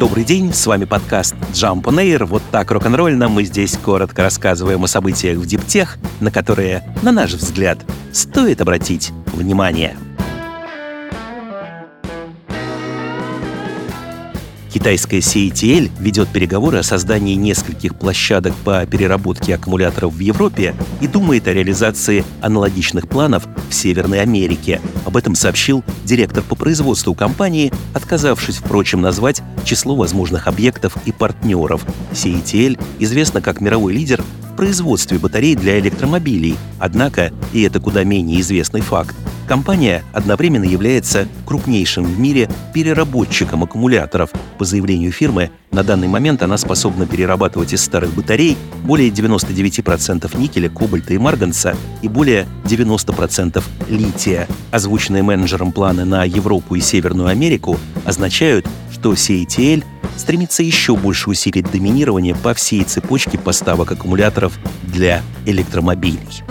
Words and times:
Добрый 0.00 0.24
день, 0.24 0.54
с 0.54 0.66
вами 0.66 0.86
подкаст 0.86 1.34
Jump 1.52 1.82
on 1.82 1.96
Air. 1.96 2.24
Вот 2.24 2.42
так 2.50 2.70
рок-н-ролльно 2.70 3.28
мы 3.28 3.44
здесь 3.44 3.76
коротко 3.76 4.22
рассказываем 4.22 4.82
о 4.82 4.86
событиях 4.86 5.36
в 5.36 5.44
диптех, 5.44 5.98
на 6.20 6.30
которые, 6.30 6.82
на 7.02 7.12
наш 7.12 7.34
взгляд, 7.34 7.84
стоит 8.10 8.62
обратить 8.62 9.12
внимание. 9.26 9.98
Китайская 14.72 15.18
CATL 15.18 15.90
ведет 15.98 16.28
переговоры 16.28 16.78
о 16.78 16.84
создании 16.84 17.34
нескольких 17.34 17.96
площадок 17.96 18.54
по 18.64 18.86
переработке 18.86 19.56
аккумуляторов 19.56 20.14
в 20.14 20.20
Европе 20.20 20.76
и 21.00 21.08
думает 21.08 21.48
о 21.48 21.52
реализации 21.52 22.24
аналогичных 22.40 23.08
планов 23.08 23.48
в 23.68 23.74
Северной 23.74 24.20
Америке. 24.20 24.80
Об 25.04 25.16
этом 25.16 25.34
сообщил 25.34 25.82
директор 26.04 26.44
по 26.44 26.54
производству 26.54 27.14
компании, 27.14 27.72
отказавшись, 27.94 28.58
впрочем, 28.58 29.00
назвать 29.00 29.42
число 29.64 29.96
возможных 29.96 30.46
объектов 30.46 30.96
и 31.04 31.10
партнеров. 31.10 31.84
CATL 32.12 32.80
известна 33.00 33.42
как 33.42 33.60
мировой 33.60 33.92
лидер 33.92 34.22
производстве 34.60 35.18
батарей 35.18 35.56
для 35.56 35.78
электромобилей. 35.78 36.54
Однако, 36.78 37.32
и 37.54 37.62
это 37.62 37.80
куда 37.80 38.04
менее 38.04 38.42
известный 38.42 38.82
факт, 38.82 39.16
Компания 39.50 40.04
одновременно 40.12 40.62
является 40.62 41.26
крупнейшим 41.44 42.04
в 42.04 42.20
мире 42.20 42.48
переработчиком 42.72 43.64
аккумуляторов. 43.64 44.30
По 44.58 44.64
заявлению 44.64 45.10
фирмы, 45.10 45.50
на 45.72 45.82
данный 45.82 46.06
момент 46.06 46.44
она 46.44 46.56
способна 46.56 47.04
перерабатывать 47.04 47.72
из 47.72 47.82
старых 47.82 48.14
батарей 48.14 48.56
более 48.84 49.08
99% 49.08 50.38
никеля, 50.38 50.68
кобальта 50.68 51.14
и 51.14 51.18
марганца 51.18 51.74
и 52.00 52.06
более 52.06 52.46
90% 52.64 53.60
лития. 53.88 54.46
Озвученные 54.70 55.24
менеджером 55.24 55.72
планы 55.72 56.04
на 56.04 56.22
Европу 56.22 56.76
и 56.76 56.80
Северную 56.80 57.26
Америку 57.26 57.76
означают, 58.04 58.68
что 58.92 59.14
CATL 59.14 59.82
стремится 60.20 60.62
еще 60.62 60.94
больше 60.94 61.30
усилить 61.30 61.70
доминирование 61.70 62.36
по 62.36 62.54
всей 62.54 62.84
цепочке 62.84 63.38
поставок 63.38 63.90
аккумуляторов 63.90 64.58
для 64.84 65.22
электромобилей. 65.46 66.44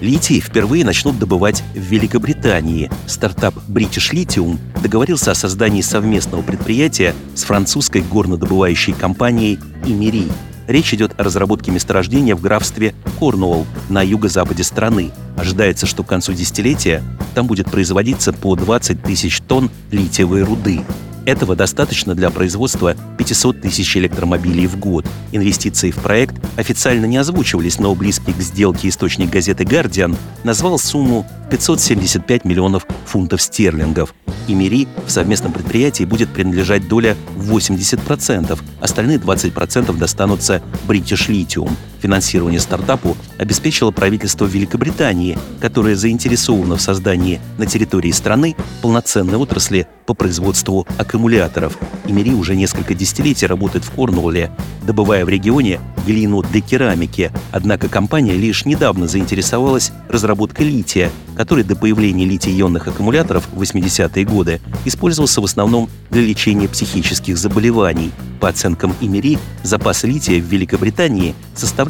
Литий 0.00 0.40
впервые 0.40 0.84
начнут 0.84 1.18
добывать 1.18 1.62
в 1.74 1.78
Великобритании. 1.78 2.90
Стартап 3.06 3.54
British 3.68 4.12
Lithium 4.12 4.58
договорился 4.82 5.30
о 5.30 5.34
создании 5.34 5.82
совместного 5.82 6.42
предприятия 6.42 7.14
с 7.34 7.44
французской 7.44 8.00
горнодобывающей 8.00 8.94
компанией 8.94 9.58
Имери. 9.84 10.28
Речь 10.70 10.94
идет 10.94 11.18
о 11.18 11.24
разработке 11.24 11.72
месторождения 11.72 12.36
в 12.36 12.40
графстве 12.40 12.94
Корнуолл 13.18 13.66
на 13.88 14.02
юго-западе 14.02 14.62
страны. 14.62 15.10
Ожидается, 15.36 15.84
что 15.84 16.04
к 16.04 16.06
концу 16.06 16.32
десятилетия 16.32 17.02
там 17.34 17.48
будет 17.48 17.68
производиться 17.68 18.32
по 18.32 18.54
20 18.54 19.02
тысяч 19.02 19.40
тонн 19.40 19.68
литиевой 19.90 20.44
руды. 20.44 20.82
Этого 21.26 21.56
достаточно 21.56 22.14
для 22.14 22.30
производства 22.30 22.94
500 23.18 23.62
тысяч 23.62 23.96
электромобилей 23.96 24.68
в 24.68 24.78
год. 24.78 25.04
Инвестиции 25.32 25.90
в 25.90 25.96
проект 25.96 26.36
официально 26.56 27.06
не 27.06 27.16
озвучивались, 27.16 27.80
но 27.80 27.92
близкий 27.96 28.32
к 28.32 28.40
сделке 28.40 28.90
источник 28.90 29.28
газеты 29.28 29.64
«Гардиан» 29.64 30.16
назвал 30.44 30.78
сумму 30.78 31.26
575 31.50 32.44
миллионов 32.44 32.86
фунтов 33.06 33.42
стерлингов. 33.42 34.14
Имери 34.52 34.88
в 35.06 35.10
совместном 35.10 35.52
предприятии 35.52 36.02
будет 36.02 36.28
принадлежать 36.30 36.88
доля 36.88 37.16
в 37.36 37.56
80%, 37.56 38.58
остальные 38.80 39.18
20% 39.18 39.96
достанутся 39.96 40.60
British 40.88 41.28
Lithium. 41.28 41.70
Финансирование 42.00 42.60
стартапу 42.60 43.16
обеспечило 43.36 43.90
правительство 43.90 44.46
Великобритании, 44.46 45.38
которое 45.60 45.96
заинтересовано 45.96 46.76
в 46.76 46.80
создании 46.80 47.40
на 47.58 47.66
территории 47.66 48.10
страны 48.10 48.56
полноценной 48.80 49.36
отрасли 49.36 49.86
по 50.06 50.14
производству 50.14 50.86
аккумуляторов. 50.98 51.78
Имери 52.06 52.32
уже 52.32 52.56
несколько 52.56 52.94
десятилетий 52.94 53.46
работает 53.46 53.84
в 53.84 53.90
Корнуолле, 53.90 54.50
добывая 54.82 55.24
в 55.24 55.28
регионе 55.28 55.78
глину 56.06 56.42
для 56.42 56.60
керамики. 56.60 57.30
Однако 57.52 57.88
компания 57.88 58.32
лишь 58.32 58.64
недавно 58.64 59.06
заинтересовалась 59.06 59.92
разработкой 60.08 60.68
лития, 60.68 61.10
который 61.36 61.64
до 61.64 61.76
появления 61.76 62.24
литий-ионных 62.24 62.88
аккумуляторов 62.88 63.46
в 63.52 63.60
80-е 63.60 64.24
годы 64.24 64.60
использовался 64.84 65.40
в 65.40 65.44
основном 65.44 65.88
для 66.10 66.22
лечения 66.22 66.68
психических 66.68 67.36
заболеваний. 67.36 68.10
По 68.40 68.48
оценкам 68.48 68.94
Имери, 69.00 69.38
запасы 69.62 70.06
лития 70.06 70.40
в 70.40 70.46
Великобритании 70.46 71.34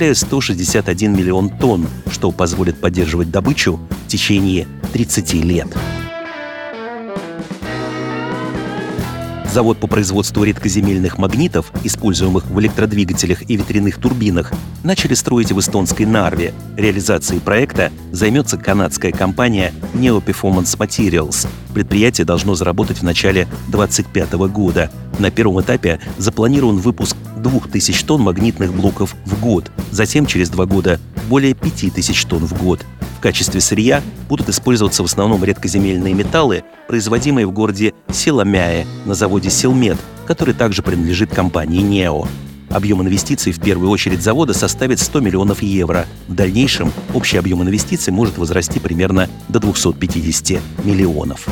составляют 0.01 0.19
161 0.19 1.13
миллион 1.15 1.51
тонн, 1.51 1.87
что 2.11 2.31
позволит 2.31 2.81
поддерживать 2.81 3.31
добычу 3.31 3.79
в 4.07 4.09
течение 4.09 4.67
30 4.95 5.35
лет. 5.35 5.69
Завод 9.53 9.79
по 9.79 9.89
производству 9.89 10.45
редкоземельных 10.45 11.19
магнитов, 11.19 11.73
используемых 11.83 12.47
в 12.47 12.61
электродвигателях 12.61 13.51
и 13.51 13.57
ветряных 13.57 13.99
турбинах, 13.99 14.53
начали 14.85 15.15
строить 15.15 15.51
в 15.51 15.59
эстонской 15.59 16.07
Нарве. 16.07 16.55
Реализацией 16.77 17.41
проекта 17.41 17.91
займется 18.13 18.59
канадская 18.59 19.11
компания 19.11 19.75
Neo 19.93 20.25
Performance 20.25 20.79
Materials. 20.79 21.49
Предприятие 21.75 22.25
должно 22.25 22.55
заработать 22.55 22.99
в 22.99 23.03
начале 23.03 23.49
2025 23.67 24.33
года. 24.53 24.89
На 25.19 25.33
первом 25.33 25.61
этапе 25.61 25.99
запланирован 26.17 26.77
выпуск 26.77 27.17
2000 27.39 28.05
тонн 28.05 28.23
магнитных 28.23 28.73
блоков 28.73 29.17
в 29.27 29.41
год, 29.41 29.73
затем 29.91 30.27
через 30.27 30.49
два 30.49 30.67
года 30.67 31.01
более 31.31 31.55
5000 31.55 32.25
тонн 32.27 32.45
в 32.45 32.61
год. 32.61 32.85
В 33.17 33.21
качестве 33.21 33.61
сырья 33.61 34.03
будут 34.29 34.49
использоваться 34.49 35.03
в 35.03 35.07
основном 35.07 35.45
редкоземельные 35.45 36.13
металлы, 36.13 36.65
производимые 36.89 37.47
в 37.47 37.53
городе 37.53 37.95
Силамяе 38.13 38.85
на 39.07 39.15
заводе 39.15 39.49
Силмет, 39.49 39.97
который 40.27 40.55
также 40.55 40.83
принадлежит 40.83 41.31
компании 41.31 41.83
«Нео». 41.83 42.27
Объем 42.69 43.03
инвестиций 43.03 43.53
в 43.53 43.61
первую 43.61 43.91
очередь 43.91 44.23
завода 44.23 44.55
составит 44.55 45.01
100 45.01 45.21
миллионов 45.21 45.63
евро. 45.63 46.07
В 46.29 46.35
дальнейшем 46.35 46.93
общий 47.15 47.37
объем 47.37 47.63
инвестиций 47.63 48.13
может 48.13 48.37
возрасти 48.37 48.81
примерно 48.81 49.29
до 49.49 49.61
250 49.61 50.61
миллионов. 50.85 51.49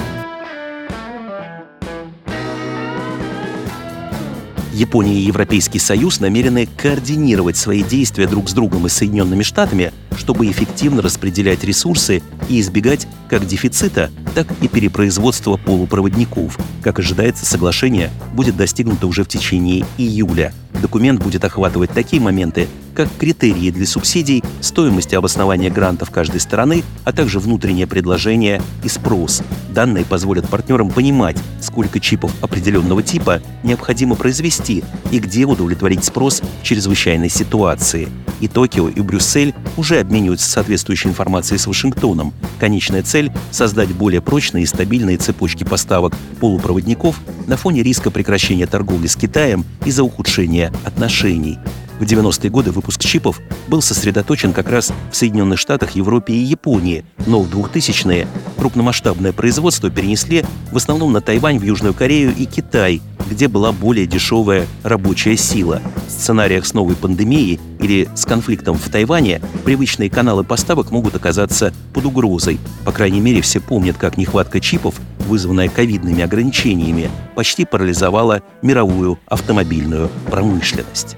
Япония 4.78 5.14
и 5.14 5.26
Европейский 5.26 5.80
Союз 5.80 6.20
намерены 6.20 6.68
координировать 6.76 7.56
свои 7.56 7.82
действия 7.82 8.28
друг 8.28 8.48
с 8.48 8.52
другом 8.52 8.86
и 8.86 8.88
Соединенными 8.88 9.42
Штатами, 9.42 9.92
чтобы 10.16 10.48
эффективно 10.48 11.02
распределять 11.02 11.64
ресурсы 11.64 12.22
и 12.48 12.60
избегать 12.60 13.08
как 13.28 13.44
дефицита, 13.44 14.10
так 14.36 14.46
и 14.62 14.68
перепроизводства 14.68 15.56
полупроводников. 15.56 16.56
Как 16.80 17.00
ожидается, 17.00 17.44
соглашение 17.44 18.10
будет 18.34 18.56
достигнуто 18.56 19.08
уже 19.08 19.24
в 19.24 19.28
течение 19.28 19.84
июля. 19.98 20.54
Документ 20.80 21.20
будет 21.20 21.44
охватывать 21.44 21.90
такие 21.90 22.22
моменты, 22.22 22.68
как 22.98 23.16
критерии 23.16 23.70
для 23.70 23.86
субсидий, 23.86 24.42
стоимость 24.60 25.14
обоснования 25.14 25.70
грантов 25.70 26.10
каждой 26.10 26.40
стороны, 26.40 26.82
а 27.04 27.12
также 27.12 27.38
внутреннее 27.38 27.86
предложение 27.86 28.60
и 28.82 28.88
спрос. 28.88 29.40
Данные 29.72 30.04
позволят 30.04 30.48
партнерам 30.48 30.90
понимать, 30.90 31.36
сколько 31.60 32.00
чипов 32.00 32.32
определенного 32.42 33.04
типа 33.04 33.40
необходимо 33.62 34.16
произвести 34.16 34.82
и 35.12 35.20
где 35.20 35.44
удовлетворить 35.44 36.02
спрос 36.02 36.42
в 36.60 36.64
чрезвычайной 36.64 37.28
ситуации. 37.28 38.08
И 38.40 38.48
Токио, 38.48 38.88
и 38.88 39.00
Брюссель 39.00 39.54
уже 39.76 40.00
обмениваются 40.00 40.50
соответствующей 40.50 41.08
информацией 41.08 41.58
с 41.58 41.68
Вашингтоном. 41.68 42.34
Конечная 42.58 43.04
цель— 43.04 43.30
создать 43.52 43.90
более 43.90 44.20
прочные 44.20 44.64
и 44.64 44.66
стабильные 44.66 45.18
цепочки 45.18 45.62
поставок 45.62 46.14
полупроводников 46.40 47.20
на 47.46 47.56
фоне 47.56 47.84
риска 47.84 48.10
прекращения 48.10 48.66
торговли 48.66 49.06
с 49.06 49.14
Китаем 49.14 49.64
из-за 49.84 50.02
ухудшения 50.02 50.72
отношений. 50.84 51.58
В 51.98 52.02
90-е 52.02 52.48
годы 52.48 52.70
выпуск 52.70 53.00
чипов 53.00 53.40
был 53.66 53.82
сосредоточен 53.82 54.52
как 54.52 54.70
раз 54.70 54.92
в 55.10 55.16
Соединенных 55.16 55.58
Штатах, 55.58 55.96
Европе 55.96 56.32
и 56.32 56.38
Японии, 56.38 57.04
но 57.26 57.40
в 57.40 57.50
2000-е 57.50 58.28
крупномасштабное 58.56 59.32
производство 59.32 59.90
перенесли 59.90 60.44
в 60.70 60.76
основном 60.76 61.12
на 61.12 61.20
Тайвань, 61.20 61.58
в 61.58 61.64
Южную 61.64 61.94
Корею 61.94 62.32
и 62.36 62.44
Китай, 62.44 63.02
где 63.28 63.48
была 63.48 63.72
более 63.72 64.06
дешевая 64.06 64.68
рабочая 64.84 65.36
сила. 65.36 65.82
В 66.06 66.10
сценариях 66.12 66.66
с 66.66 66.72
новой 66.72 66.94
пандемией 66.94 67.58
или 67.80 68.08
с 68.14 68.24
конфликтом 68.24 68.78
в 68.78 68.88
Тайване 68.88 69.42
привычные 69.64 70.08
каналы 70.08 70.44
поставок 70.44 70.92
могут 70.92 71.16
оказаться 71.16 71.74
под 71.92 72.04
угрозой. 72.04 72.60
По 72.84 72.92
крайней 72.92 73.20
мере, 73.20 73.40
все 73.40 73.58
помнят, 73.60 73.96
как 73.98 74.16
нехватка 74.16 74.60
чипов, 74.60 74.94
вызванная 75.26 75.68
ковидными 75.68 76.22
ограничениями, 76.22 77.10
почти 77.34 77.64
парализовала 77.64 78.42
мировую 78.62 79.18
автомобильную 79.26 80.10
промышленность 80.30 81.16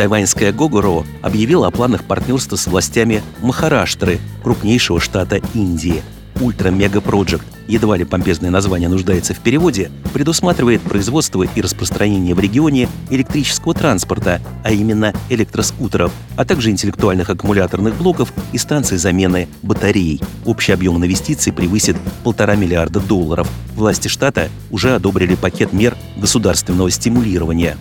тайваньская 0.00 0.50
Гогоро 0.50 1.04
объявила 1.20 1.66
о 1.66 1.70
планах 1.70 2.04
партнерства 2.04 2.56
с 2.56 2.66
властями 2.66 3.22
Махараштры, 3.42 4.18
крупнейшего 4.42 4.98
штата 4.98 5.42
Индии. 5.52 6.02
Ультра 6.40 6.70
Мега 6.70 7.00
Project 7.00 7.42
едва 7.68 7.98
ли 7.98 8.04
помпезное 8.04 8.48
название 8.48 8.88
нуждается 8.88 9.34
в 9.34 9.40
переводе, 9.40 9.90
предусматривает 10.14 10.80
производство 10.80 11.42
и 11.42 11.60
распространение 11.60 12.34
в 12.34 12.40
регионе 12.40 12.88
электрического 13.10 13.74
транспорта, 13.74 14.40
а 14.64 14.72
именно 14.72 15.12
электроскутеров, 15.28 16.12
а 16.34 16.46
также 16.46 16.70
интеллектуальных 16.70 17.28
аккумуляторных 17.28 17.94
блоков 17.94 18.32
и 18.52 18.58
станций 18.58 18.96
замены 18.96 19.48
батарей. 19.62 20.18
Общий 20.46 20.72
объем 20.72 20.96
инвестиций 20.96 21.52
превысит 21.52 21.98
полтора 22.24 22.56
миллиарда 22.56 23.00
долларов. 23.00 23.48
Власти 23.76 24.08
штата 24.08 24.48
уже 24.70 24.94
одобрили 24.94 25.34
пакет 25.34 25.74
мер 25.74 25.94
государственного 26.16 26.90
стимулирования. 26.90 27.76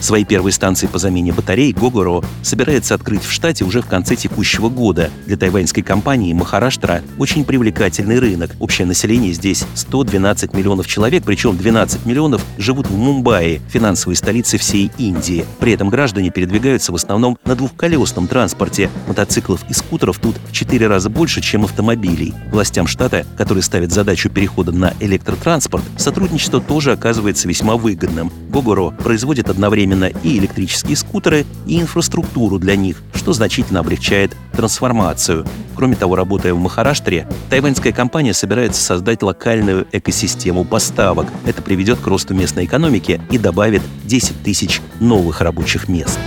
Свои 0.00 0.24
первые 0.24 0.52
станции 0.52 0.86
по 0.86 0.98
замене 0.98 1.32
батарей 1.32 1.72
Гогоро 1.72 2.22
собирается 2.42 2.94
открыть 2.94 3.24
в 3.24 3.32
штате 3.32 3.64
уже 3.64 3.82
в 3.82 3.86
конце 3.86 4.14
текущего 4.16 4.68
года. 4.68 5.10
Для 5.26 5.36
тайваньской 5.36 5.82
компании 5.82 6.32
Махараштра 6.32 7.02
очень 7.18 7.44
привлекательный 7.44 8.18
рынок. 8.18 8.52
Общее 8.60 8.86
население 8.86 9.32
здесь 9.32 9.64
112 9.74 10.54
миллионов 10.54 10.86
человек, 10.86 11.24
причем 11.24 11.56
12 11.56 12.06
миллионов 12.06 12.44
живут 12.58 12.86
в 12.88 12.96
Мумбаи, 12.96 13.60
финансовой 13.68 14.16
столице 14.16 14.56
всей 14.56 14.90
Индии. 14.98 15.44
При 15.58 15.72
этом 15.72 15.88
граждане 15.88 16.30
передвигаются 16.30 16.92
в 16.92 16.94
основном 16.94 17.36
на 17.44 17.56
двухколесном 17.56 18.28
транспорте. 18.28 18.90
Мотоциклов 19.08 19.64
и 19.68 19.72
скутеров 19.72 20.18
тут 20.18 20.36
в 20.48 20.52
4 20.52 20.86
раза 20.86 21.10
больше, 21.10 21.40
чем 21.40 21.64
автомобилей. 21.64 22.34
Властям 22.52 22.86
штата, 22.86 23.26
которые 23.36 23.62
ставят 23.62 23.92
задачу 23.92 24.30
перехода 24.30 24.70
на 24.70 24.94
электротранспорт, 25.00 25.84
сотрудничество 25.96 26.60
тоже 26.60 26.92
оказывается 26.92 27.48
весьма 27.48 27.76
выгодным. 27.76 28.32
Гогоро 28.48 28.90
производит 28.90 29.50
одновременно 29.50 30.06
и 30.06 30.38
электрические 30.38 30.96
скутеры, 30.96 31.44
и 31.66 31.80
инфраструктуру 31.80 32.58
для 32.58 32.76
них, 32.76 33.02
что 33.14 33.32
значительно 33.32 33.80
облегчает 33.80 34.36
трансформацию. 34.52 35.46
Кроме 35.76 35.96
того, 35.96 36.16
работая 36.16 36.54
в 36.54 36.58
Махараштре, 36.58 37.28
тайваньская 37.50 37.92
компания 37.92 38.34
собирается 38.34 38.82
создать 38.82 39.22
локальную 39.22 39.86
экосистему 39.92 40.64
поставок. 40.64 41.26
Это 41.46 41.62
приведет 41.62 41.98
к 42.00 42.06
росту 42.06 42.34
местной 42.34 42.64
экономики 42.64 43.20
и 43.30 43.38
добавит 43.38 43.82
10 44.04 44.42
тысяч 44.42 44.80
новых 44.98 45.40
рабочих 45.40 45.88
мест. 45.88 46.18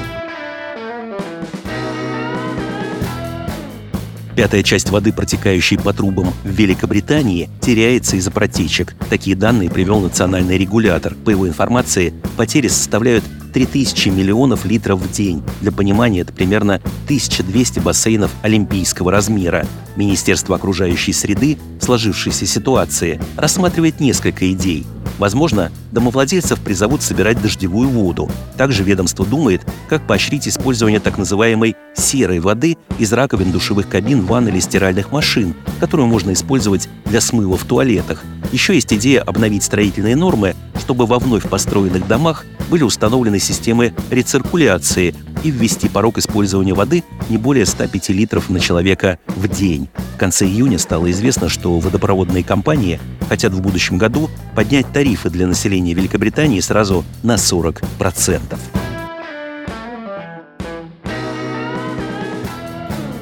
Пятая 4.35 4.63
часть 4.63 4.89
воды, 4.89 5.11
протекающей 5.11 5.77
по 5.77 5.93
трубам 5.93 6.33
в 6.43 6.49
Великобритании, 6.49 7.49
теряется 7.59 8.15
из-за 8.15 8.31
протечек. 8.31 8.95
Такие 9.09 9.35
данные 9.35 9.69
привел 9.69 9.99
национальный 9.99 10.57
регулятор. 10.57 11.15
По 11.15 11.29
его 11.29 11.47
информации, 11.47 12.13
потери 12.37 12.67
составляют 12.67 13.23
3000 13.53 14.09
миллионов 14.09 14.65
литров 14.65 15.01
в 15.01 15.11
день. 15.11 15.43
Для 15.59 15.71
понимания, 15.71 16.21
это 16.21 16.31
примерно 16.31 16.75
1200 17.05 17.79
бассейнов 17.79 18.31
олимпийского 18.41 19.11
размера. 19.11 19.67
Министерство 19.97 20.55
окружающей 20.55 21.11
среды 21.11 21.57
сложившейся 21.81 22.45
ситуации 22.45 23.19
рассматривает 23.35 23.99
несколько 23.99 24.49
идей. 24.51 24.85
Возможно, 25.17 25.71
домовладельцев 25.91 26.59
призовут 26.59 27.01
собирать 27.01 27.41
дождевую 27.41 27.89
воду. 27.89 28.29
Также 28.57 28.83
ведомство 28.83 29.25
думает, 29.25 29.61
как 29.89 30.05
поощрить 30.07 30.47
использование 30.47 30.99
так 30.99 31.17
называемой 31.17 31.75
серой 31.95 32.39
воды 32.39 32.77
из 32.97 33.13
раковин 33.13 33.51
душевых 33.51 33.87
кабин, 33.87 34.25
ванн 34.25 34.47
или 34.47 34.59
стиральных 34.59 35.11
машин, 35.11 35.55
которую 35.79 36.07
можно 36.07 36.33
использовать 36.33 36.89
для 37.05 37.21
смыва 37.21 37.57
в 37.57 37.65
туалетах. 37.65 38.23
Еще 38.51 38.75
есть 38.75 38.93
идея 38.93 39.21
обновить 39.21 39.63
строительные 39.63 40.15
нормы, 40.15 40.55
чтобы 40.79 41.05
во 41.05 41.19
вновь 41.19 41.47
построенных 41.47 42.07
домах 42.07 42.45
были 42.69 42.83
установлены 42.83 43.39
системы 43.39 43.93
рециркуляции 44.09 45.13
и 45.43 45.51
ввести 45.51 45.89
порог 45.89 46.17
использования 46.17 46.73
воды 46.73 47.03
не 47.29 47.37
более 47.37 47.65
105 47.65 48.09
литров 48.09 48.49
на 48.49 48.59
человека 48.59 49.19
в 49.27 49.47
день. 49.47 49.89
В 50.15 50.17
конце 50.17 50.45
июня 50.45 50.79
стало 50.79 51.09
известно, 51.11 51.49
что 51.49 51.79
водопроводные 51.79 52.43
компании 52.43 52.99
хотят 53.27 53.53
в 53.53 53.61
будущем 53.61 53.97
году 53.97 54.29
поднять 54.55 54.91
тарифы 54.91 55.29
для 55.29 55.47
населения 55.47 55.93
Великобритании 55.93 56.59
сразу 56.59 57.03
на 57.23 57.35
40%. 57.35 58.57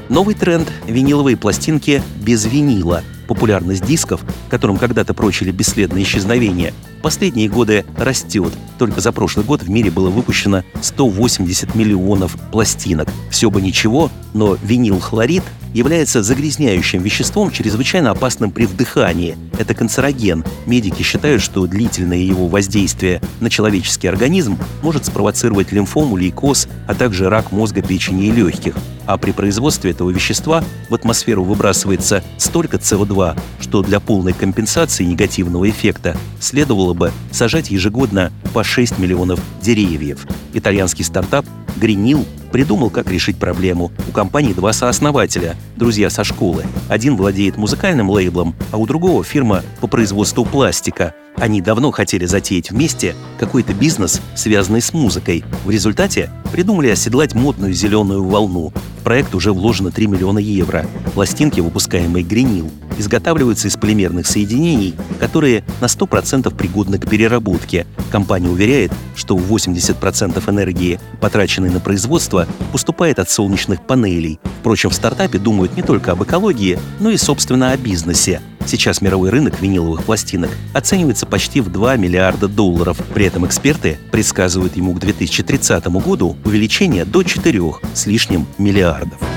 Новый 0.10 0.34
тренд– 0.34 0.68
виниловые 0.88 1.38
пластинки 1.38 2.02
без 2.20 2.46
винила. 2.46 3.04
Популярность 3.28 3.86
дисков, 3.86 4.22
которым 4.50 4.78
когда-то 4.78 5.14
прочили 5.14 5.52
бесследное 5.52 6.02
исчезновение, 6.02 6.74
последние 7.04 7.48
годы 7.48 7.86
растет. 7.96 8.52
Только 8.80 9.02
за 9.02 9.12
прошлый 9.12 9.46
год 9.46 9.62
в 9.62 9.70
мире 9.70 9.92
было 9.92 10.10
выпущено 10.10 10.64
180 10.82 11.76
миллионов 11.76 12.36
пластинок. 12.52 13.08
Все 13.30 13.52
бы 13.52 13.62
ничего, 13.62 14.10
но 14.34 14.58
винил-хлорид 14.64 15.44
является 15.76 16.24
загрязняющим 16.24 17.04
веществом, 17.04 17.52
чрезвычайно 17.52 18.10
опасным 18.10 18.50
при 18.50 18.66
вдыхании. 18.66 19.38
Это 19.60 19.74
канцероген. 19.74 20.46
Медики 20.66 21.04
считают, 21.04 21.42
что 21.42 21.68
длительное 21.68 22.18
его 22.18 22.48
воздействие 22.48 23.22
на 23.42 23.50
человеческий 23.50 24.08
организм 24.08 24.58
может 24.82 25.06
спровоцировать 25.06 25.74
лимфому, 25.74 26.16
лейкоз, 26.16 26.70
а 26.88 26.96
также 26.96 27.30
рак 27.30 27.52
мозга, 27.52 27.82
печени 27.82 28.28
и 28.28 28.32
легких. 28.32 28.74
А 29.06 29.18
при 29.18 29.32
производстве 29.32 29.92
этого 29.92 30.12
вещества 30.12 30.64
в 30.90 30.96
атмосферу 30.96 31.44
выбрасывается 31.44 32.24
столько 32.38 32.78
СО2, 32.78 33.38
что 33.60 33.82
для 33.82 34.00
полной 34.00 34.32
компенсации 34.32 35.04
негативного 35.04 35.70
эффекта 35.70 36.16
следовало 36.40 36.94
бы 36.94 37.12
сажать 37.32 37.70
ежегодно 37.70 38.32
по 38.54 38.64
6 38.64 38.98
миллионов 38.98 39.42
деревьев. 39.62 40.26
Итальянский 40.54 41.04
стартап 41.04 41.46
Greenil 41.76 42.26
придумал, 42.52 42.90
как 42.90 43.10
решить 43.10 43.38
проблему. 43.38 43.92
У 44.08 44.12
компании 44.12 44.54
два 44.54 44.74
сооснователя, 44.74 45.56
друзья 45.76 46.10
со 46.10 46.24
школы. 46.24 46.66
Один 46.88 47.16
владеет 47.16 47.58
музыкальным 47.58 48.10
лейблом, 48.10 48.56
а 48.72 48.78
у 48.78 48.86
другого 48.86 49.24
фирма 49.24 49.64
по 49.82 49.88
производству 49.88 50.46
пластика. 50.46 51.14
Они 51.38 51.62
давно 51.62 51.92
хотели 51.92 52.26
затеять 52.26 52.72
вместе 52.72 53.16
какой-то 53.40 53.74
бизнес, 53.74 54.22
связанный 54.36 54.82
с 54.82 54.94
музыкой. 54.94 55.44
В 55.64 55.70
результате 55.70 56.30
придумали 56.52 56.90
оседлать 56.90 57.34
модную 57.34 57.74
зеленую 57.74 58.24
волну. 58.26 58.74
В 59.00 59.04
проект 59.04 59.34
уже 59.34 59.54
вложено 59.54 59.92
3 59.92 60.08
миллиона 60.08 60.40
евро. 60.40 60.86
Пластинки, 61.14 61.62
выпускаемые 61.62 62.26
Greenil, 62.26 62.70
изготавливаются 63.00 63.68
из 63.68 63.78
полимерных 63.78 64.28
соединений, 64.28 64.96
которые 65.20 65.64
на 65.82 65.86
100% 65.86 66.54
пригодны 66.56 67.00
к 67.00 67.10
переработке. 67.10 67.88
Компания 68.12 68.50
уверяет, 68.50 68.92
что 69.16 69.38
80% 69.38 70.50
энергии, 70.50 71.00
потраченной 71.20 71.70
на 71.70 71.80
производство, 71.80 72.48
поступает 72.72 73.20
от 73.20 73.30
солнечных 73.30 73.86
панелей. 73.86 74.40
Впрочем, 74.60 74.90
в 74.90 74.96
стартапе 74.96 75.40
думают 75.40 75.76
не 75.76 75.82
только 75.82 76.12
об 76.12 76.24
экологии, 76.24 76.80
но 77.00 77.10
и, 77.10 77.18
собственно, 77.18 77.72
о 77.72 77.78
бизнесе. 77.78 78.42
Сейчас 78.66 79.02
мировой 79.02 79.30
рынок 79.30 79.60
виниловых 79.62 80.04
пластинок 80.04 80.52
оценивается 80.74 81.26
почти 81.26 81.62
в 81.62 81.72
2 81.72 81.96
миллиарда 81.96 82.48
долларов. 82.48 82.98
При 83.14 83.26
этом 83.26 83.46
эксперты 83.48 83.98
предсказывают 84.12 84.76
ему 84.76 84.94
к 84.94 85.00
2030 85.00 85.88
году 85.88 86.38
увеличение 86.46 87.06
до 87.06 87.24
4 87.24 87.62
с 87.94 88.06
лишним 88.06 88.46
миллиардов. 88.58 89.29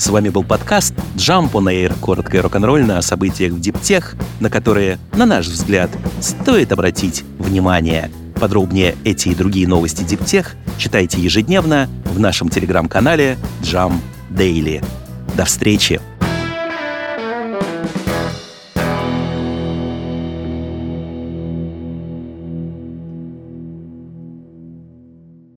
С 0.00 0.08
вами 0.08 0.30
был 0.30 0.44
подкаст 0.44 0.94
Jump 1.16 1.52
on 1.52 1.66
Air, 1.66 1.92
коротко 2.00 2.40
рок-н-ролльно 2.40 2.96
о 2.96 3.02
событиях 3.02 3.52
в 3.52 3.60
диптех, 3.60 4.16
на 4.40 4.48
которые, 4.48 4.98
на 5.12 5.26
наш 5.26 5.46
взгляд, 5.46 5.90
стоит 6.22 6.72
обратить 6.72 7.22
внимание. 7.38 8.10
Подробнее 8.40 8.96
эти 9.04 9.28
и 9.28 9.34
другие 9.34 9.68
новости 9.68 10.02
диптех 10.02 10.56
читайте 10.78 11.20
ежедневно 11.20 11.86
в 12.06 12.18
нашем 12.18 12.48
телеграм-канале 12.48 13.36
Jump 13.60 13.92
Daily. 14.30 14.82
До 15.36 15.44
встречи! 15.44 16.00